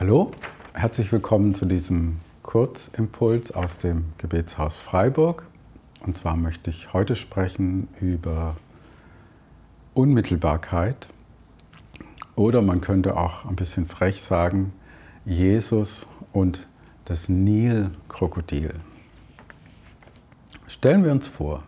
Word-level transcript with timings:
Hallo, 0.00 0.30
herzlich 0.72 1.12
willkommen 1.12 1.54
zu 1.54 1.66
diesem 1.66 2.20
Kurzimpuls 2.42 3.52
aus 3.52 3.76
dem 3.76 4.06
Gebetshaus 4.16 4.78
Freiburg. 4.78 5.44
Und 6.00 6.16
zwar 6.16 6.36
möchte 6.36 6.70
ich 6.70 6.94
heute 6.94 7.14
sprechen 7.14 7.86
über 8.00 8.56
Unmittelbarkeit 9.92 11.06
oder 12.34 12.62
man 12.62 12.80
könnte 12.80 13.14
auch 13.14 13.44
ein 13.44 13.56
bisschen 13.56 13.84
frech 13.84 14.22
sagen, 14.22 14.72
Jesus 15.26 16.06
und 16.32 16.66
das 17.04 17.28
Nilkrokodil. 17.28 18.72
Stellen 20.66 21.04
wir 21.04 21.12
uns 21.12 21.28
vor, 21.28 21.62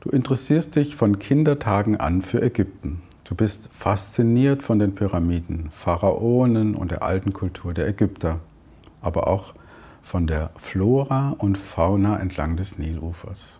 du 0.00 0.10
interessierst 0.10 0.74
dich 0.74 0.96
von 0.96 1.20
Kindertagen 1.20 1.96
an 1.96 2.22
für 2.22 2.42
Ägypten. 2.42 3.02
Du 3.32 3.36
bist 3.36 3.70
fasziniert 3.72 4.62
von 4.62 4.78
den 4.78 4.94
Pyramiden, 4.94 5.70
Pharaonen 5.70 6.74
und 6.74 6.90
der 6.90 7.02
alten 7.02 7.32
Kultur 7.32 7.72
der 7.72 7.88
Ägypter, 7.88 8.40
aber 9.00 9.26
auch 9.26 9.54
von 10.02 10.26
der 10.26 10.50
Flora 10.58 11.34
und 11.38 11.56
Fauna 11.56 12.18
entlang 12.18 12.58
des 12.58 12.76
Nilufers. 12.76 13.58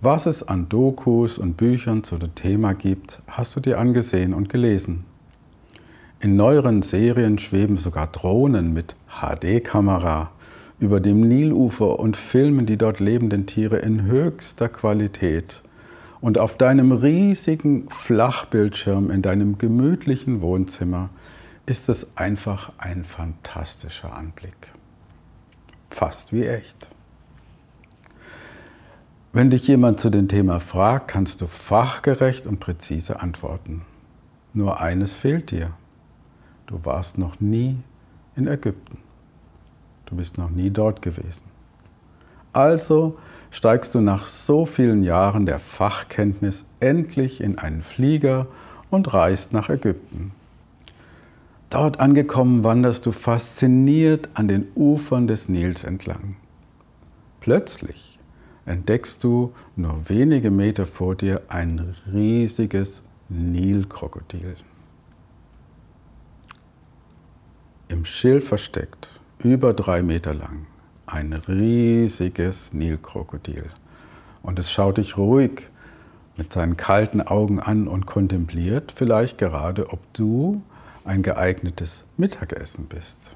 Was 0.00 0.24
es 0.24 0.42
an 0.42 0.70
Dokus 0.70 1.36
und 1.36 1.58
Büchern 1.58 2.02
zu 2.02 2.16
dem 2.16 2.34
Thema 2.34 2.72
gibt, 2.72 3.20
hast 3.28 3.54
du 3.56 3.60
dir 3.60 3.78
angesehen 3.78 4.32
und 4.32 4.48
gelesen. 4.48 5.04
In 6.20 6.36
neueren 6.36 6.80
Serien 6.80 7.38
schweben 7.38 7.76
sogar 7.76 8.06
Drohnen 8.06 8.72
mit 8.72 8.96
HD-Kamera 9.20 10.30
über 10.80 11.00
dem 11.00 11.28
Nilufer 11.28 12.00
und 12.00 12.16
filmen 12.16 12.64
die 12.64 12.78
dort 12.78 13.00
lebenden 13.00 13.44
Tiere 13.44 13.76
in 13.76 14.06
höchster 14.06 14.70
Qualität. 14.70 15.60
Und 16.20 16.38
auf 16.38 16.56
deinem 16.56 16.92
riesigen 16.92 17.88
Flachbildschirm 17.90 19.10
in 19.10 19.22
deinem 19.22 19.58
gemütlichen 19.58 20.40
Wohnzimmer 20.40 21.10
ist 21.66 21.88
es 21.88 22.06
einfach 22.16 22.72
ein 22.78 23.04
fantastischer 23.04 24.14
Anblick. 24.14 24.72
Fast 25.90 26.32
wie 26.32 26.46
echt. 26.46 26.90
Wenn 29.32 29.50
dich 29.50 29.66
jemand 29.66 30.00
zu 30.00 30.08
dem 30.08 30.28
Thema 30.28 30.60
fragt, 30.60 31.08
kannst 31.08 31.42
du 31.42 31.46
fachgerecht 31.46 32.46
und 32.46 32.58
präzise 32.58 33.20
antworten. 33.20 33.82
Nur 34.54 34.80
eines 34.80 35.14
fehlt 35.14 35.50
dir. 35.50 35.72
Du 36.66 36.80
warst 36.84 37.18
noch 37.18 37.38
nie 37.38 37.76
in 38.34 38.46
Ägypten. 38.46 38.98
Du 40.06 40.16
bist 40.16 40.38
noch 40.38 40.50
nie 40.50 40.70
dort 40.70 41.02
gewesen. 41.02 41.44
Also 42.52 43.18
steigst 43.56 43.94
du 43.94 44.02
nach 44.02 44.26
so 44.26 44.66
vielen 44.66 45.02
Jahren 45.02 45.46
der 45.46 45.58
Fachkenntnis 45.58 46.66
endlich 46.78 47.40
in 47.40 47.56
einen 47.56 47.80
Flieger 47.80 48.48
und 48.90 49.14
reist 49.14 49.54
nach 49.54 49.70
Ägypten. 49.70 50.32
Dort 51.70 51.98
angekommen 51.98 52.64
wanderst 52.64 53.06
du 53.06 53.12
fasziniert 53.12 54.28
an 54.34 54.46
den 54.46 54.66
Ufern 54.74 55.26
des 55.26 55.48
Nils 55.48 55.84
entlang. 55.84 56.36
Plötzlich 57.40 58.18
entdeckst 58.66 59.24
du 59.24 59.54
nur 59.74 60.06
wenige 60.10 60.50
Meter 60.50 60.86
vor 60.86 61.14
dir 61.14 61.40
ein 61.48 61.94
riesiges 62.12 63.02
Nilkrokodil. 63.30 64.56
Im 67.88 68.04
Schilf 68.04 68.48
versteckt, 68.48 69.08
über 69.38 69.72
drei 69.72 70.02
Meter 70.02 70.34
lang, 70.34 70.66
ein 71.06 71.32
riesiges 71.32 72.72
Nilkrokodil. 72.72 73.70
Und 74.42 74.58
es 74.58 74.70
schaut 74.70 74.98
dich 74.98 75.16
ruhig 75.16 75.68
mit 76.36 76.52
seinen 76.52 76.76
kalten 76.76 77.20
Augen 77.22 77.60
an 77.60 77.88
und 77.88 78.06
kontempliert 78.06 78.92
vielleicht 78.94 79.38
gerade, 79.38 79.90
ob 79.90 80.00
du 80.12 80.62
ein 81.04 81.22
geeignetes 81.22 82.04
Mittagessen 82.16 82.86
bist. 82.86 83.34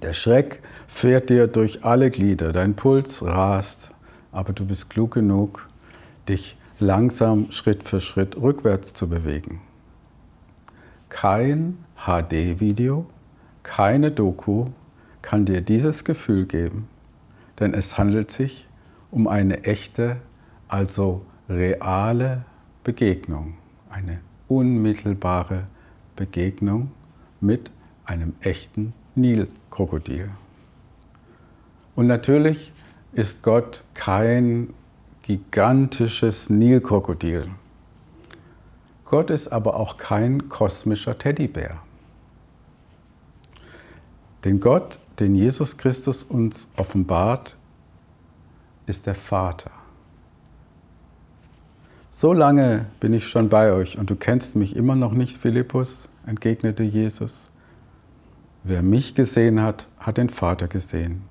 Der 0.00 0.12
Schreck 0.12 0.62
fährt 0.88 1.30
dir 1.30 1.46
durch 1.46 1.84
alle 1.84 2.10
Glieder, 2.10 2.52
dein 2.52 2.74
Puls 2.74 3.24
rast, 3.24 3.90
aber 4.32 4.52
du 4.52 4.64
bist 4.64 4.90
klug 4.90 5.12
genug, 5.14 5.68
dich 6.28 6.56
langsam 6.78 7.52
Schritt 7.52 7.82
für 7.82 8.00
Schritt 8.00 8.36
rückwärts 8.36 8.94
zu 8.94 9.08
bewegen. 9.08 9.60
Kein 11.08 11.78
HD-Video, 11.96 13.06
keine 13.62 14.10
Doku 14.10 14.66
kann 15.22 15.44
dir 15.44 15.60
dieses 15.60 16.04
Gefühl 16.04 16.46
geben, 16.46 16.88
denn 17.58 17.74
es 17.74 17.96
handelt 17.96 18.30
sich 18.30 18.68
um 19.10 19.28
eine 19.28 19.64
echte, 19.64 20.16
also 20.68 21.24
reale 21.48 22.44
Begegnung, 22.84 23.54
eine 23.88 24.20
unmittelbare 24.48 25.66
Begegnung 26.16 26.90
mit 27.40 27.70
einem 28.04 28.34
echten 28.40 28.92
Nilkrokodil. 29.14 30.30
Und 31.94 32.06
natürlich 32.06 32.72
ist 33.12 33.42
Gott 33.42 33.84
kein 33.94 34.72
gigantisches 35.22 36.50
Nilkrokodil. 36.50 37.48
Gott 39.04 39.30
ist 39.30 39.48
aber 39.48 39.76
auch 39.76 39.98
kein 39.98 40.48
kosmischer 40.48 41.18
Teddybär. 41.18 41.82
Den 44.44 44.58
Gott, 44.58 44.98
den 45.18 45.34
Jesus 45.34 45.76
Christus 45.76 46.22
uns 46.22 46.68
offenbart, 46.76 47.56
ist 48.86 49.06
der 49.06 49.14
Vater. 49.14 49.70
So 52.10 52.32
lange 52.32 52.86
bin 53.00 53.12
ich 53.12 53.26
schon 53.26 53.48
bei 53.48 53.72
euch 53.72 53.98
und 53.98 54.10
du 54.10 54.16
kennst 54.16 54.54
mich 54.54 54.76
immer 54.76 54.94
noch 54.94 55.12
nicht, 55.12 55.36
Philippus, 55.36 56.08
entgegnete 56.26 56.82
Jesus. 56.82 57.50
Wer 58.64 58.82
mich 58.82 59.14
gesehen 59.14 59.60
hat, 59.60 59.88
hat 59.98 60.18
den 60.18 60.30
Vater 60.30 60.68
gesehen. 60.68 61.22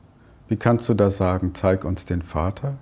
Wie 0.49 0.57
kannst 0.57 0.89
du 0.89 0.93
da 0.93 1.09
sagen, 1.09 1.51
zeig 1.53 1.85
uns 1.85 2.03
den 2.03 2.21
Vater? 2.21 2.77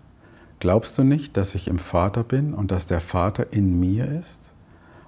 Glaubst 0.60 0.98
du 0.98 1.04
nicht, 1.04 1.38
dass 1.38 1.54
ich 1.54 1.68
im 1.68 1.78
Vater 1.78 2.24
bin 2.24 2.54
und 2.54 2.72
dass 2.72 2.88
der 2.88 3.00
Vater 3.00 3.54
in 3.54 3.80
mir 3.80 4.12
ist? 4.12 4.50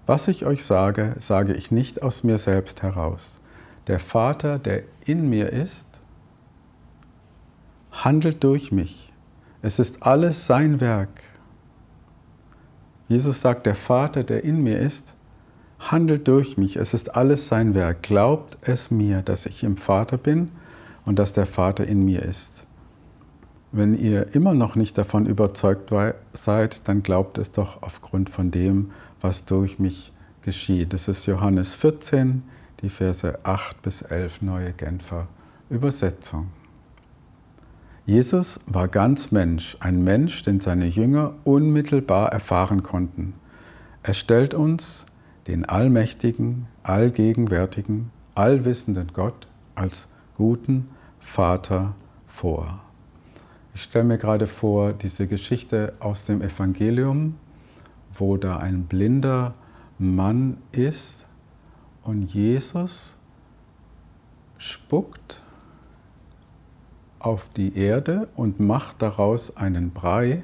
Was 0.06 0.28
ich 0.28 0.46
euch 0.46 0.64
sage, 0.64 1.16
sage 1.18 1.54
ich 1.54 1.72
nicht 1.72 2.04
aus 2.04 2.24
mir 2.24 2.38
selbst 2.38 2.84
heraus. 2.84 3.41
Der 3.88 4.00
Vater, 4.00 4.60
der 4.60 4.84
in 5.06 5.30
mir 5.30 5.52
ist, 5.52 5.88
handelt 7.92 8.44
durch 8.44 8.72
mich. 8.72 9.12
Es 9.62 9.80
ist 9.80 10.04
alles 10.04 10.46
sein 10.46 10.80
Werk. 10.80 11.24
Jesus 13.08 13.42
sagt, 13.42 13.66
der 13.66 13.76
Vater, 13.76 14.24
der 14.24 14.44
in 14.44 14.64
mir 14.64 14.80
ist, 14.80 15.16
handelt 15.80 16.28
durch 16.28 16.58
mich. 16.58 16.76
Es 16.76 16.94
ist 16.94 17.16
alles 17.16 17.48
sein 17.48 17.74
Werk. 17.74 18.04
Glaubt 18.04 18.58
es 18.62 18.92
mir, 18.92 19.22
dass 19.22 19.46
ich 19.46 19.64
im 19.64 19.78
Vater 19.78 20.18
bin 20.18 20.52
und 21.06 21.20
dass 21.20 21.34
der 21.34 21.46
Vater 21.46 21.86
in 21.86 22.06
mir 22.06 22.22
ist. 22.24 22.66
Wenn 23.72 23.96
ihr 23.96 24.36
immer 24.36 24.54
noch 24.54 24.76
nicht 24.76 24.98
davon 24.98 25.26
überzeugt 25.26 25.92
seid, 26.34 26.88
dann 26.88 27.04
glaubt 27.04 27.38
es 27.38 27.52
doch 27.52 27.82
aufgrund 27.82 28.30
von 28.30 28.52
dem, 28.52 28.92
was 29.22 29.46
durch 29.46 29.80
mich 29.80 30.12
geschieht. 30.42 30.94
Das 30.94 31.08
ist 31.08 31.26
Johannes 31.26 31.74
14, 31.74 32.44
die 32.82 32.90
Verse 32.90 33.40
8 33.44 33.82
bis 33.82 34.02
11, 34.02 34.42
neue 34.42 34.74
Genfer 34.74 35.28
Übersetzung. 35.70 36.50
Jesus 38.06 38.60
war 38.66 38.88
ganz 38.88 39.32
Mensch, 39.32 39.78
ein 39.80 40.04
Mensch, 40.04 40.42
den 40.42 40.60
seine 40.60 40.88
Jünger 40.88 41.34
unmittelbar 41.44 42.32
erfahren 42.32 42.84
konnten. 42.84 43.36
Er 44.04 44.14
stellt 44.14 44.54
uns 44.54 45.06
den 45.48 45.66
allmächtigen, 45.66 46.68
allgegenwärtigen, 46.84 48.12
allwissenden 48.36 49.12
Gott 49.14 49.48
als 49.76 50.08
guten 50.36 50.88
Vater 51.20 51.94
vor. 52.26 52.82
Ich 53.74 53.84
stelle 53.84 54.06
mir 54.06 54.18
gerade 54.18 54.48
vor, 54.48 54.94
diese 54.94 55.28
Geschichte 55.28 55.94
aus 56.00 56.26
dem 56.26 56.42
Evangelium, 56.42 57.36
wo 58.14 58.38
da 58.38 58.58
ein 58.58 58.86
blinder 58.86 59.54
Mann 60.00 60.58
ist 60.72 61.26
und 62.04 62.34
Jesus 62.34 63.16
spuckt 64.58 65.42
auf 67.20 67.50
die 67.56 67.78
Erde 67.78 68.28
und 68.36 68.60
macht 68.60 69.02
daraus 69.02 69.56
einen 69.56 69.92
Brei 69.92 70.44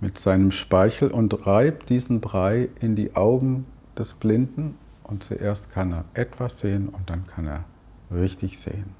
mit 0.00 0.18
seinem 0.18 0.50
Speichel 0.50 1.10
und 1.10 1.46
reibt 1.46 1.88
diesen 1.90 2.20
Brei 2.20 2.68
in 2.80 2.96
die 2.96 3.14
Augen 3.14 3.66
des 3.96 4.14
Blinden 4.14 4.76
und 5.04 5.24
zuerst 5.24 5.70
kann 5.70 5.92
er 5.92 6.04
etwas 6.14 6.60
sehen 6.60 6.88
und 6.88 7.10
dann 7.10 7.26
kann 7.26 7.46
er 7.46 7.64
richtig 8.10 8.58
sehen. 8.58 8.94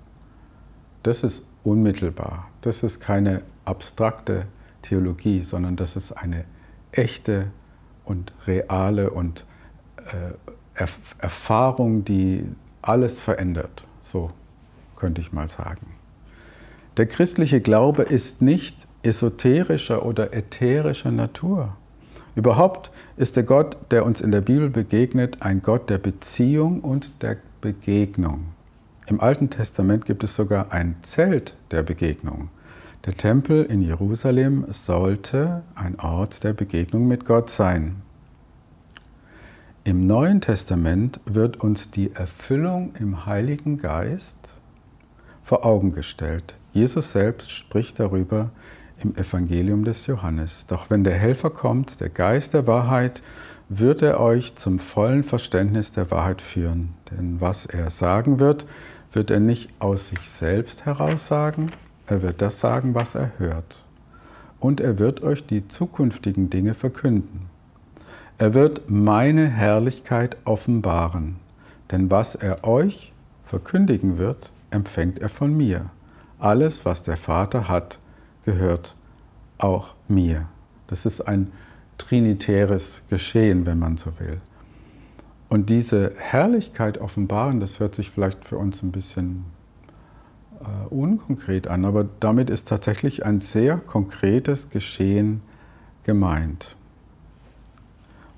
Das 1.02 1.24
ist 1.24 1.42
unmittelbar. 1.64 2.48
Das 2.60 2.82
ist 2.82 3.00
keine 3.00 3.42
abstrakte 3.64 4.46
Theologie, 4.82 5.42
sondern 5.42 5.76
das 5.76 5.96
ist 5.96 6.12
eine 6.12 6.44
echte 6.92 7.50
und 8.04 8.32
reale 8.46 9.10
und 9.10 9.46
äh, 9.96 10.32
Erfahrung, 11.18 12.04
die 12.04 12.44
alles 12.82 13.20
verändert. 13.20 13.86
So 14.02 14.30
könnte 14.96 15.20
ich 15.20 15.32
mal 15.32 15.48
sagen. 15.48 15.86
Der 16.96 17.06
christliche 17.06 17.60
Glaube 17.60 18.02
ist 18.02 18.42
nicht 18.42 18.86
esoterischer 19.02 20.04
oder 20.04 20.34
ätherischer 20.34 21.10
Natur. 21.10 21.76
Überhaupt 22.34 22.90
ist 23.16 23.36
der 23.36 23.42
Gott, 23.42 23.76
der 23.90 24.04
uns 24.04 24.20
in 24.20 24.30
der 24.30 24.40
Bibel 24.40 24.70
begegnet, 24.70 25.38
ein 25.40 25.62
Gott 25.62 25.90
der 25.90 25.98
Beziehung 25.98 26.80
und 26.80 27.22
der 27.22 27.36
Begegnung. 27.60 28.46
Im 29.06 29.20
Alten 29.20 29.50
Testament 29.50 30.04
gibt 30.04 30.22
es 30.22 30.36
sogar 30.36 30.72
ein 30.72 30.96
Zelt 31.02 31.56
der 31.70 31.82
Begegnung. 31.82 32.48
Der 33.06 33.16
Tempel 33.16 33.64
in 33.64 33.82
Jerusalem 33.82 34.66
sollte 34.68 35.62
ein 35.74 35.98
Ort 35.98 36.44
der 36.44 36.52
Begegnung 36.52 37.08
mit 37.08 37.24
Gott 37.24 37.50
sein. 37.50 38.02
Im 39.82 40.06
Neuen 40.06 40.42
Testament 40.42 41.20
wird 41.24 41.62
uns 41.62 41.90
die 41.90 42.12
Erfüllung 42.12 42.92
im 42.98 43.24
Heiligen 43.24 43.78
Geist 43.78 44.36
vor 45.42 45.64
Augen 45.64 45.92
gestellt. 45.92 46.54
Jesus 46.74 47.12
selbst 47.12 47.50
spricht 47.50 47.98
darüber 47.98 48.50
im 49.02 49.16
Evangelium 49.16 49.84
des 49.84 50.06
Johannes. 50.06 50.66
Doch 50.66 50.90
wenn 50.90 51.02
der 51.02 51.16
Helfer 51.16 51.48
kommt, 51.48 51.98
der 52.00 52.10
Geist 52.10 52.52
der 52.52 52.66
Wahrheit, 52.66 53.22
wird 53.70 54.02
er 54.02 54.20
euch 54.20 54.54
zum 54.54 54.80
vollen 54.80 55.24
Verständnis 55.24 55.90
der 55.90 56.10
Wahrheit 56.10 56.42
führen. 56.42 56.92
Denn 57.10 57.40
was 57.40 57.64
er 57.64 57.88
sagen 57.88 58.38
wird, 58.38 58.66
wird 59.12 59.30
er 59.30 59.40
nicht 59.40 59.70
aus 59.78 60.08
sich 60.08 60.28
selbst 60.28 60.84
heraus 60.84 61.26
sagen, 61.26 61.72
er 62.06 62.20
wird 62.20 62.42
das 62.42 62.60
sagen, 62.60 62.94
was 62.94 63.14
er 63.14 63.32
hört. 63.38 63.82
Und 64.58 64.78
er 64.82 64.98
wird 64.98 65.22
euch 65.22 65.46
die 65.46 65.68
zukünftigen 65.68 66.50
Dinge 66.50 66.74
verkünden. 66.74 67.49
Er 68.40 68.54
wird 68.54 68.88
meine 68.88 69.48
Herrlichkeit 69.48 70.38
offenbaren, 70.46 71.36
denn 71.90 72.10
was 72.10 72.34
er 72.34 72.64
euch 72.64 73.12
verkündigen 73.44 74.16
wird, 74.16 74.50
empfängt 74.70 75.18
er 75.18 75.28
von 75.28 75.54
mir. 75.54 75.90
Alles, 76.38 76.86
was 76.86 77.02
der 77.02 77.18
Vater 77.18 77.68
hat, 77.68 77.98
gehört 78.46 78.96
auch 79.58 79.94
mir. 80.08 80.46
Das 80.86 81.04
ist 81.04 81.20
ein 81.20 81.52
trinitäres 81.98 83.02
Geschehen, 83.10 83.66
wenn 83.66 83.78
man 83.78 83.98
so 83.98 84.18
will. 84.18 84.40
Und 85.50 85.68
diese 85.68 86.14
Herrlichkeit 86.16 86.96
offenbaren, 86.96 87.60
das 87.60 87.78
hört 87.78 87.94
sich 87.94 88.08
vielleicht 88.08 88.46
für 88.46 88.56
uns 88.56 88.82
ein 88.82 88.90
bisschen 88.90 89.44
äh, 90.60 90.88
unkonkret 90.88 91.68
an, 91.68 91.84
aber 91.84 92.08
damit 92.20 92.48
ist 92.48 92.68
tatsächlich 92.68 93.22
ein 93.22 93.38
sehr 93.38 93.76
konkretes 93.76 94.70
Geschehen 94.70 95.42
gemeint. 96.04 96.74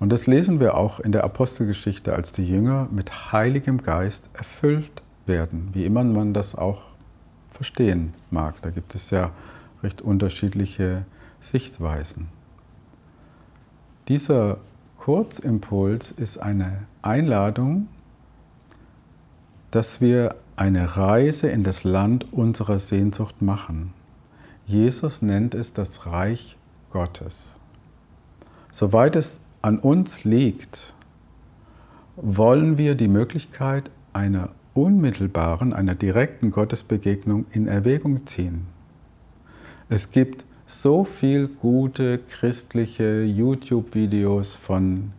Und 0.02 0.08
das 0.08 0.26
lesen 0.26 0.58
wir 0.58 0.76
auch 0.76 0.98
in 0.98 1.12
der 1.12 1.22
Apostelgeschichte, 1.22 2.12
als 2.12 2.32
die 2.32 2.44
Jünger 2.44 2.88
mit 2.90 3.30
Heiligem 3.30 3.80
Geist 3.80 4.30
erfüllt 4.32 5.00
werden, 5.26 5.68
wie 5.74 5.84
immer 5.84 6.02
man 6.02 6.34
das 6.34 6.56
auch 6.56 6.82
verstehen 7.52 8.12
mag. 8.28 8.60
Da 8.62 8.70
gibt 8.70 8.96
es 8.96 9.10
ja 9.10 9.30
recht 9.80 10.02
unterschiedliche 10.02 11.04
Sichtweisen. 11.38 12.26
Dieser 14.08 14.58
Kurzimpuls 14.98 16.10
ist 16.10 16.38
eine 16.38 16.78
Einladung, 17.02 17.86
dass 19.70 20.00
wir 20.00 20.34
eine 20.56 20.96
Reise 20.96 21.46
in 21.46 21.62
das 21.62 21.84
Land 21.84 22.32
unserer 22.32 22.80
Sehnsucht 22.80 23.40
machen. 23.40 23.94
Jesus 24.66 25.22
nennt 25.22 25.54
es 25.54 25.72
das 25.72 26.06
Reich 26.06 26.56
Gottes. 26.90 27.54
Soweit 28.72 29.14
es 29.14 29.38
an 29.62 29.78
uns 29.78 30.24
liegt, 30.24 30.92
wollen 32.16 32.76
wir 32.78 32.94
die 32.94 33.08
Möglichkeit 33.08 33.90
einer 34.12 34.50
unmittelbaren, 34.74 35.72
einer 35.72 35.94
direkten 35.94 36.50
Gottesbegegnung 36.50 37.46
in 37.52 37.68
Erwägung 37.68 38.26
ziehen. 38.26 38.66
Es 39.88 40.10
gibt 40.10 40.44
so 40.66 41.04
viel 41.04 41.48
gute 41.48 42.18
christliche 42.18 43.22
YouTube-Videos 43.24 44.54
von 44.54 45.12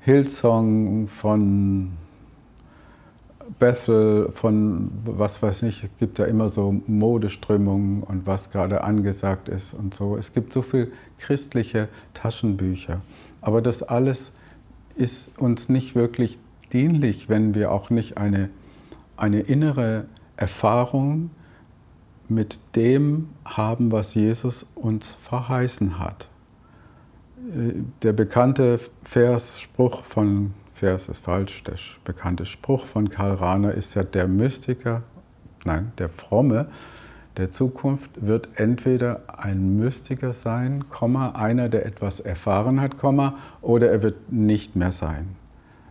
Hillsong, 0.00 1.06
von 1.08 1.92
Bethel, 3.58 4.30
von 4.32 4.90
was 5.04 5.42
weiß 5.42 5.62
ich, 5.64 5.84
es 5.84 5.90
gibt 5.98 6.18
ja 6.18 6.24
immer 6.24 6.48
so 6.48 6.80
Modeströmungen 6.86 8.02
und 8.02 8.26
was 8.26 8.50
gerade 8.50 8.84
angesagt 8.84 9.48
ist 9.48 9.74
und 9.74 9.94
so. 9.94 10.16
Es 10.16 10.32
gibt 10.32 10.52
so 10.52 10.62
viel 10.62 10.92
christliche 11.18 11.88
Taschenbücher. 12.14 13.00
Aber 13.40 13.62
das 13.62 13.82
alles 13.82 14.32
ist 14.96 15.30
uns 15.38 15.68
nicht 15.68 15.94
wirklich 15.94 16.38
dienlich, 16.72 17.28
wenn 17.28 17.54
wir 17.54 17.72
auch 17.72 17.90
nicht 17.90 18.16
eine, 18.18 18.50
eine 19.16 19.40
innere 19.40 20.06
Erfahrung 20.36 21.30
mit 22.28 22.58
dem 22.76 23.28
haben, 23.44 23.92
was 23.92 24.14
Jesus 24.14 24.66
uns 24.74 25.16
verheißen 25.22 25.98
hat. 25.98 26.28
Der 28.02 28.12
bekannte 28.12 28.78
Versspruch 29.02 30.04
von, 30.04 30.54
Vers 30.72 31.08
ist 31.08 31.24
falsch, 31.24 31.64
der 31.64 31.74
bekannte 32.04 32.46
Spruch 32.46 32.86
von 32.86 33.08
Karl 33.08 33.34
Rahner 33.34 33.74
ist 33.74 33.94
ja, 33.94 34.04
der 34.04 34.28
Mystiker, 34.28 35.02
nein, 35.64 35.92
der 35.98 36.08
Fromme 36.08 36.68
der 37.36 37.52
Zukunft 37.52 38.10
wird 38.26 38.48
entweder 38.56 39.22
ein 39.38 39.76
Mystiker 39.76 40.32
sein, 40.32 40.84
einer, 41.34 41.68
der 41.68 41.86
etwas 41.86 42.20
erfahren 42.20 42.80
hat, 42.80 42.96
oder 43.62 43.90
er 43.90 44.02
wird 44.02 44.32
nicht 44.32 44.76
mehr 44.76 44.92
sein. 44.92 45.36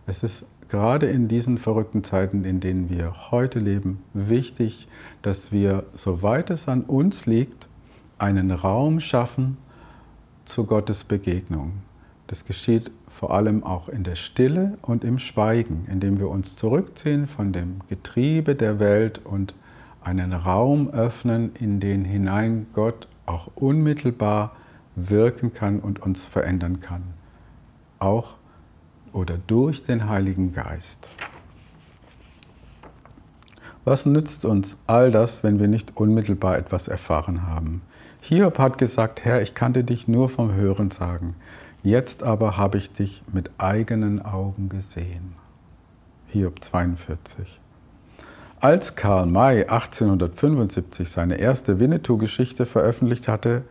Es 0.06 0.22
ist 0.22 0.44
gerade 0.68 1.06
in 1.06 1.28
diesen 1.28 1.58
verrückten 1.58 2.04
Zeiten, 2.04 2.44
in 2.44 2.60
denen 2.60 2.90
wir 2.90 3.30
heute 3.30 3.58
leben, 3.58 4.02
wichtig, 4.12 4.86
dass 5.22 5.50
wir, 5.52 5.84
soweit 5.94 6.50
es 6.50 6.68
an 6.68 6.82
uns 6.82 7.26
liegt, 7.26 7.68
einen 8.18 8.50
Raum 8.50 9.00
schaffen 9.00 9.56
zu 10.44 10.64
Gottes 10.64 11.04
Begegnung. 11.04 11.72
Das 12.26 12.44
geschieht 12.44 12.90
vor 13.08 13.34
allem 13.34 13.64
auch 13.64 13.88
in 13.88 14.04
der 14.04 14.14
Stille 14.14 14.78
und 14.82 15.04
im 15.04 15.18
Schweigen, 15.18 15.86
indem 15.90 16.18
wir 16.18 16.28
uns 16.28 16.56
zurückziehen 16.56 17.26
von 17.26 17.52
dem 17.52 17.80
Getriebe 17.88 18.54
der 18.54 18.78
Welt 18.78 19.20
und 19.24 19.54
einen 20.02 20.32
Raum 20.32 20.90
öffnen, 20.90 21.54
in 21.54 21.80
den 21.80 22.04
hinein 22.04 22.66
Gott 22.72 23.08
auch 23.26 23.48
unmittelbar 23.54 24.52
wirken 24.96 25.52
kann 25.52 25.80
und 25.80 26.00
uns 26.00 26.26
verändern 26.26 26.80
kann. 26.80 27.02
Auch 27.98 28.34
oder 29.12 29.38
durch 29.46 29.84
den 29.84 30.08
Heiligen 30.08 30.52
Geist. 30.52 31.10
Was 33.84 34.06
nützt 34.06 34.44
uns 34.44 34.76
all 34.86 35.10
das, 35.10 35.42
wenn 35.42 35.58
wir 35.58 35.68
nicht 35.68 35.96
unmittelbar 35.96 36.56
etwas 36.58 36.86
erfahren 36.86 37.46
haben? 37.46 37.82
Hiob 38.20 38.58
hat 38.58 38.76
gesagt, 38.76 39.24
Herr, 39.24 39.40
ich 39.40 39.54
kannte 39.54 39.84
dich 39.84 40.06
nur 40.06 40.28
vom 40.28 40.52
Hören 40.52 40.90
sagen, 40.90 41.34
jetzt 41.82 42.22
aber 42.22 42.58
habe 42.58 42.76
ich 42.76 42.92
dich 42.92 43.22
mit 43.32 43.50
eigenen 43.56 44.22
Augen 44.22 44.68
gesehen. 44.68 45.34
Hiob 46.28 46.62
42. 46.62 47.58
Als 48.62 48.94
Karl 48.94 49.24
May 49.24 49.62
1875 49.62 51.08
seine 51.08 51.36
erste 51.36 51.80
Winnetou-Geschichte 51.80 52.66
veröffentlicht 52.66 53.26
hatte, 53.26 53.62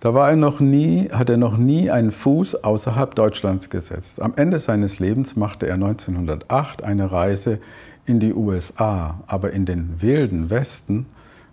da 0.00 0.12
war 0.12 0.28
er 0.28 0.36
noch 0.36 0.60
nie, 0.60 1.08
hat 1.10 1.30
er 1.30 1.38
noch 1.38 1.56
nie 1.56 1.90
einen 1.90 2.10
Fuß 2.10 2.62
außerhalb 2.62 3.14
Deutschlands 3.14 3.70
gesetzt. 3.70 4.20
Am 4.20 4.34
Ende 4.36 4.58
seines 4.58 4.98
Lebens 4.98 5.34
machte 5.34 5.66
er 5.66 5.74
1908 5.74 6.84
eine 6.84 7.10
Reise 7.10 7.58
in 8.04 8.20
die 8.20 8.34
USA, 8.34 9.22
aber 9.28 9.52
in 9.52 9.64
den 9.64 10.02
wilden 10.02 10.50
Westen, 10.50 11.06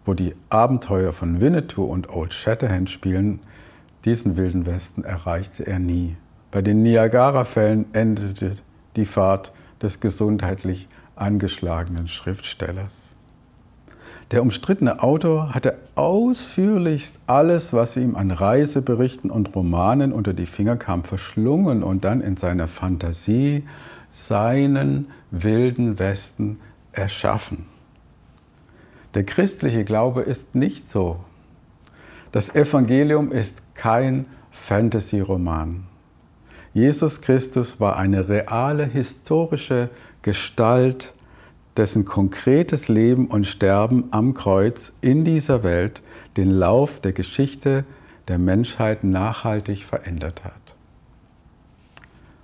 wo 0.04 0.14
die 0.14 0.36
Abenteuer 0.50 1.14
von 1.14 1.40
Winnetou 1.40 1.86
und 1.86 2.10
Old 2.10 2.34
Shatterhand 2.34 2.90
spielen, 2.90 3.40
diesen 4.04 4.36
wilden 4.36 4.66
Westen 4.66 5.06
erreichte 5.06 5.66
er 5.66 5.80
nie. 5.80 6.18
Bei 6.52 6.62
den 6.62 6.84
Niagara-Fällen 6.84 7.86
endete 7.94 8.56
die 8.98 9.06
Fahrt 9.06 9.54
des 9.82 10.02
gesundheitlich 10.02 10.90
angeschlagenen 11.22 12.08
Schriftstellers. 12.08 13.16
Der 14.32 14.44
umstrittene 14.44 15.02
Autor 15.02 15.56
hatte 15.56 15.80
ausführlichst 15.96 17.20
alles, 17.26 17.74
was 17.74 17.98
ihm 17.98 18.16
an 18.16 18.30
Reiseberichten 18.30 19.32
und 19.32 19.56
Romanen 19.56 20.14
unter 20.14 20.34
die 20.34 20.46
Finger 20.46 20.78
kam, 20.78 21.04
verschlungen 21.04 21.82
und 21.82 22.06
dann 22.06 22.22
in 22.22 22.38
seiner 22.38 22.68
Fantasie 22.68 23.64
seinen 24.10 25.08
wilden 25.32 25.98
Westen 25.98 26.60
erschaffen. 26.92 27.66
Der 29.16 29.24
christliche 29.24 29.84
Glaube 29.84 30.22
ist 30.22 30.54
nicht 30.54 30.90
so. 30.90 31.20
Das 32.32 32.54
Evangelium 32.54 33.32
ist 33.32 33.56
kein 33.74 34.28
Fantasy-Roman. 34.52 35.86
Jesus 36.74 37.22
Christus 37.22 37.80
war 37.80 37.98
eine 37.98 38.30
reale 38.30 38.86
historische 38.86 39.90
Gestalt, 40.22 41.14
dessen 41.78 42.04
konkretes 42.04 42.88
Leben 42.90 43.28
und 43.28 43.48
Sterben 43.48 44.06
am 44.12 44.34
Kreuz 44.34 44.92
in 45.02 45.24
dieser 45.24 45.64
Welt 45.64 46.02
den 46.36 46.52
Lauf 46.52 47.00
der 47.00 47.14
Geschichte 47.14 47.86
der 48.28 48.38
Menschheit 48.38 49.04
nachhaltig 49.04 49.84
verändert 49.84 50.44
hat. 50.44 50.76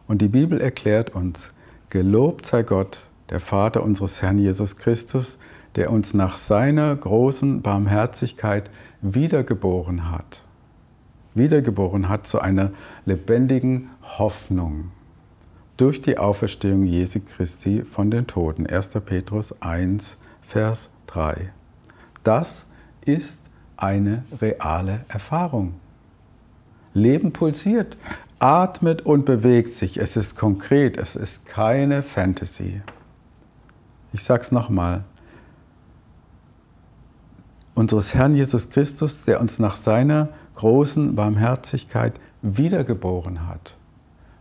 Und 0.07 0.21
die 0.21 0.27
Bibel 0.27 0.61
erklärt 0.61 1.13
uns, 1.13 1.53
gelobt 1.89 2.45
sei 2.45 2.63
Gott, 2.63 3.07
der 3.29 3.39
Vater 3.39 3.83
unseres 3.83 4.21
Herrn 4.21 4.37
Jesus 4.37 4.77
Christus, 4.77 5.37
der 5.75 5.91
uns 5.91 6.13
nach 6.13 6.37
seiner 6.37 6.95
großen 6.95 7.61
Barmherzigkeit 7.61 8.69
wiedergeboren 9.01 10.11
hat. 10.11 10.41
wiedergeboren 11.33 12.07
hat 12.07 12.25
zu 12.25 12.39
einer 12.39 12.71
lebendigen 13.05 13.89
Hoffnung 14.17 14.91
durch 15.77 16.01
die 16.01 16.17
Auferstehung 16.17 16.85
Jesu 16.85 17.19
Christi 17.19 17.83
von 17.83 18.11
den 18.11 18.27
Toten. 18.27 18.67
1. 18.67 18.89
Petrus 19.05 19.53
1, 19.61 20.17
Vers 20.41 20.89
3. 21.07 21.51
Das 22.23 22.65
ist 23.01 23.39
eine 23.77 24.23
reale 24.41 25.05
Erfahrung. 25.07 25.75
Leben 26.93 27.33
pulsiert, 27.33 27.97
atmet 28.39 29.01
und 29.01 29.25
bewegt 29.25 29.73
sich. 29.73 29.97
Es 29.97 30.15
ist 30.15 30.35
konkret, 30.35 30.97
es 30.97 31.15
ist 31.15 31.45
keine 31.45 32.03
Fantasy. 32.03 32.81
Ich 34.13 34.23
sage 34.23 34.43
es 34.43 34.51
nochmal. 34.51 35.03
Unseres 37.73 38.13
Herrn 38.13 38.33
Jesus 38.33 38.69
Christus, 38.69 39.23
der 39.23 39.41
uns 39.41 39.59
nach 39.59 39.75
seiner 39.75 40.29
großen 40.55 41.15
Barmherzigkeit 41.15 42.21
wiedergeboren 42.41 43.45
hat. 43.47 43.75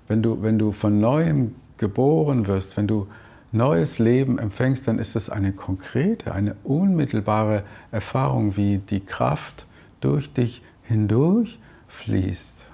Wenn 0.09 0.23
du, 0.23 0.43
wenn 0.43 0.59
du 0.59 0.73
von 0.73 1.01
neuem 1.01 1.55
geboren 1.77 2.47
wirst, 2.47 2.77
wenn 2.77 2.87
du 2.87 3.07
neues 3.53 3.99
Leben 3.99 4.39
empfängst, 4.39 4.87
dann 4.89 4.99
ist 4.99 5.17
es 5.17 5.31
eine 5.31 5.53
konkrete, 5.53 6.33
eine 6.33 6.57
unmittelbare 6.65 7.63
Erfahrung, 7.93 8.57
wie 8.57 8.79
die 8.79 9.01
Kraft 9.01 9.67
durch 10.01 10.33
dich 10.33 10.63
hindurch 10.83 11.59
fließt. 11.89 12.67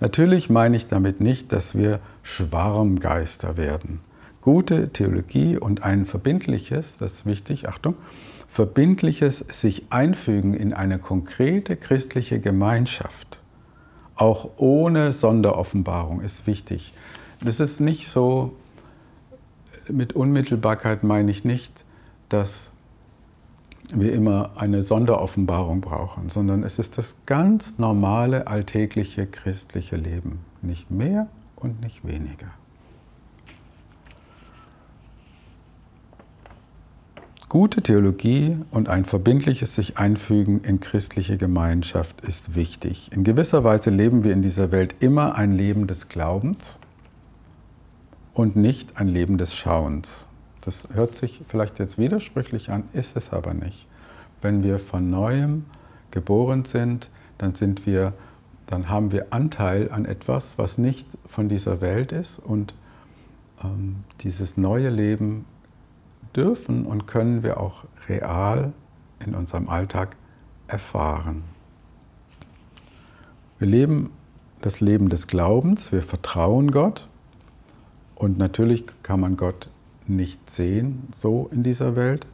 Natürlich 0.00 0.48
meine 0.48 0.76
ich 0.76 0.86
damit 0.86 1.20
nicht, 1.20 1.52
dass 1.52 1.76
wir 1.76 2.00
Schwarmgeister 2.22 3.56
werden. 3.56 4.00
Gute 4.40 4.88
Theologie 4.88 5.56
und 5.56 5.84
ein 5.84 6.06
verbindliches, 6.06 6.98
das 6.98 7.12
ist 7.12 7.26
wichtig, 7.26 7.68
Achtung, 7.68 7.94
verbindliches 8.48 9.44
sich 9.48 9.84
einfügen 9.90 10.54
in 10.54 10.72
eine 10.72 10.98
konkrete 10.98 11.76
christliche 11.76 12.40
Gemeinschaft, 12.40 13.41
auch 14.22 14.50
ohne 14.56 15.10
Sonderoffenbarung, 15.10 16.20
ist 16.20 16.46
wichtig. 16.46 16.92
Das 17.44 17.58
ist 17.58 17.80
nicht 17.80 18.08
so, 18.08 18.52
mit 19.88 20.12
Unmittelbarkeit 20.12 21.02
meine 21.02 21.32
ich 21.32 21.44
nicht, 21.44 21.84
dass 22.28 22.70
wir 23.92 24.12
immer 24.12 24.52
eine 24.54 24.82
Sonderoffenbarung 24.82 25.80
brauchen, 25.80 26.28
sondern 26.28 26.62
es 26.62 26.78
ist 26.78 26.98
das 26.98 27.16
ganz 27.26 27.78
normale, 27.78 28.46
alltägliche 28.46 29.26
christliche 29.26 29.96
Leben. 29.96 30.38
Nicht 30.62 30.88
mehr 30.88 31.26
und 31.56 31.80
nicht 31.80 32.06
weniger. 32.06 32.52
Gute 37.52 37.82
Theologie 37.82 38.56
und 38.70 38.88
ein 38.88 39.04
verbindliches 39.04 39.74
sich 39.74 39.98
einfügen 39.98 40.62
in 40.64 40.80
christliche 40.80 41.36
Gemeinschaft 41.36 42.22
ist 42.22 42.54
wichtig. 42.54 43.10
In 43.12 43.24
gewisser 43.24 43.62
Weise 43.62 43.90
leben 43.90 44.24
wir 44.24 44.32
in 44.32 44.40
dieser 44.40 44.72
Welt 44.72 44.94
immer 45.00 45.34
ein 45.34 45.52
Leben 45.52 45.86
des 45.86 46.08
Glaubens 46.08 46.78
und 48.32 48.56
nicht 48.56 48.98
ein 48.98 49.06
Leben 49.06 49.36
des 49.36 49.54
Schauens. 49.54 50.26
Das 50.62 50.88
hört 50.94 51.14
sich 51.14 51.42
vielleicht 51.46 51.78
jetzt 51.78 51.98
widersprüchlich 51.98 52.70
an, 52.70 52.84
ist 52.94 53.18
es 53.18 53.34
aber 53.34 53.52
nicht. 53.52 53.86
Wenn 54.40 54.62
wir 54.62 54.78
von 54.78 55.10
neuem 55.10 55.66
geboren 56.10 56.64
sind, 56.64 57.10
dann 57.36 57.54
sind 57.54 57.84
wir, 57.84 58.14
dann 58.64 58.88
haben 58.88 59.12
wir 59.12 59.26
Anteil 59.28 59.92
an 59.92 60.06
etwas, 60.06 60.56
was 60.56 60.78
nicht 60.78 61.06
von 61.26 61.50
dieser 61.50 61.82
Welt 61.82 62.12
ist 62.12 62.38
und 62.38 62.72
ähm, 63.62 64.04
dieses 64.22 64.56
neue 64.56 64.88
Leben 64.88 65.44
dürfen 66.36 66.86
und 66.86 67.06
können 67.06 67.42
wir 67.42 67.60
auch 67.60 67.84
real 68.08 68.72
in 69.24 69.34
unserem 69.34 69.68
Alltag 69.68 70.16
erfahren. 70.66 71.44
Wir 73.58 73.68
leben 73.68 74.10
das 74.60 74.80
Leben 74.80 75.08
des 75.08 75.26
Glaubens, 75.26 75.92
wir 75.92 76.02
vertrauen 76.02 76.70
Gott 76.70 77.08
und 78.14 78.38
natürlich 78.38 78.84
kann 79.02 79.20
man 79.20 79.36
Gott 79.36 79.68
nicht 80.06 80.50
sehen 80.50 81.08
so 81.12 81.48
in 81.52 81.62
dieser 81.62 81.96
Welt. 81.96 82.26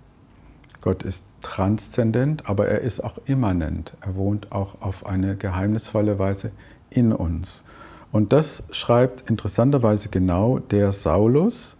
Gott 0.81 1.02
ist 1.02 1.25
transzendent, 1.43 2.49
aber 2.49 2.69
er 2.69 2.81
ist 2.81 3.02
auch 3.02 3.19
immanent. 3.25 3.95
Er 4.00 4.17
wohnt 4.17 4.52
auch 4.52 4.81
auf 4.81 5.07
eine 5.07 5.37
geheimnisvolle 5.37 6.19
Weise 6.19 6.52
in 6.90 7.12
uns. 7.12 7.64
Und 8.12 8.33
das 8.33 8.62
schreibt 8.71 9.28
interessanterweise 9.31 10.09
genau 10.09 10.59
der 10.59 10.93
Saulus, 10.93 11.78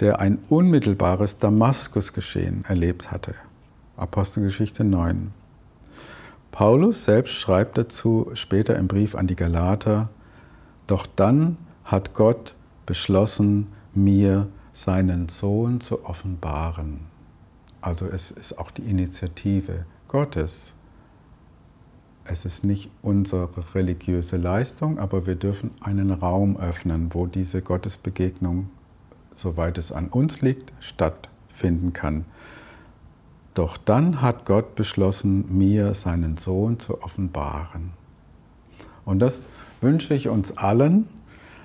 der 0.00 0.20
ein 0.20 0.38
unmittelbares 0.48 1.38
Damaskusgeschehen 1.38 2.64
erlebt 2.66 3.10
hatte. 3.10 3.34
Apostelgeschichte 3.96 4.84
9. 4.84 5.32
Paulus 6.52 7.04
selbst 7.04 7.32
schreibt 7.32 7.78
dazu 7.78 8.30
später 8.34 8.76
im 8.76 8.88
Brief 8.88 9.14
an 9.14 9.26
die 9.26 9.36
Galater, 9.36 10.08
doch 10.86 11.06
dann 11.06 11.56
hat 11.84 12.14
Gott 12.14 12.54
beschlossen, 12.84 13.68
mir 13.94 14.48
seinen 14.72 15.28
Sohn 15.28 15.80
zu 15.80 16.04
offenbaren. 16.04 17.00
Also 17.80 18.06
es 18.06 18.30
ist 18.30 18.58
auch 18.58 18.70
die 18.70 18.82
Initiative 18.82 19.86
Gottes. 20.08 20.74
Es 22.24 22.44
ist 22.44 22.64
nicht 22.64 22.90
unsere 23.02 23.48
religiöse 23.74 24.36
Leistung, 24.36 24.98
aber 24.98 25.26
wir 25.26 25.36
dürfen 25.36 25.70
einen 25.80 26.10
Raum 26.10 26.56
öffnen, 26.56 27.10
wo 27.12 27.26
diese 27.26 27.62
Gottesbegegnung, 27.62 28.68
soweit 29.36 29.78
es 29.78 29.92
an 29.92 30.08
uns 30.08 30.40
liegt, 30.40 30.72
stattfinden 30.80 31.92
kann. 31.92 32.24
Doch 33.54 33.76
dann 33.76 34.20
hat 34.20 34.44
Gott 34.44 34.74
beschlossen, 34.74 35.56
mir 35.56 35.94
seinen 35.94 36.36
Sohn 36.36 36.78
zu 36.78 37.02
offenbaren. 37.02 37.92
Und 39.04 39.20
das 39.20 39.46
wünsche 39.80 40.14
ich 40.14 40.28
uns 40.28 40.56
allen, 40.58 41.08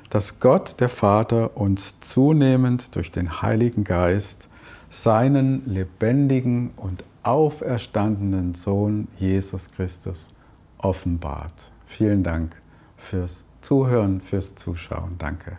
dass 0.09 0.39
Gott, 0.39 0.79
der 0.79 0.89
Vater, 0.89 1.57
uns 1.57 1.99
zunehmend 1.99 2.95
durch 2.95 3.11
den 3.11 3.41
Heiligen 3.41 3.83
Geist 3.83 4.49
seinen 4.89 5.65
lebendigen 5.65 6.71
und 6.75 7.03
auferstandenen 7.23 8.55
Sohn 8.55 9.07
Jesus 9.17 9.71
Christus 9.71 10.27
offenbart. 10.77 11.71
Vielen 11.85 12.23
Dank 12.23 12.55
fürs 12.97 13.43
Zuhören, 13.61 14.21
fürs 14.21 14.55
Zuschauen. 14.55 15.15
Danke. 15.17 15.57